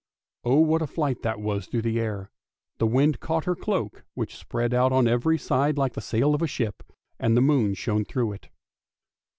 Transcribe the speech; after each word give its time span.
Oh, 0.43 0.61
what 0.61 0.81
a 0.81 0.87
flight 0.87 1.21
that 1.21 1.39
was 1.39 1.67
through 1.67 1.83
the 1.83 1.99
air; 1.99 2.31
the 2.79 2.87
wind 2.87 3.19
caught 3.19 3.45
her 3.45 3.55
cloak, 3.55 4.03
which 4.15 4.35
spread 4.35 4.73
out 4.73 4.91
on 4.91 5.07
every 5.07 5.37
side 5.37 5.77
like 5.77 5.93
the 5.93 6.01
sail 6.01 6.33
of 6.33 6.41
a 6.41 6.47
ship, 6.47 6.81
and 7.19 7.37
the 7.37 7.39
moon 7.41 7.75
shone 7.75 8.03
through 8.05 8.31
it. 8.33 8.49